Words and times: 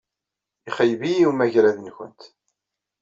Ixeyyeb-iyi 0.69 1.25
umagrad-nwent. 1.29 2.21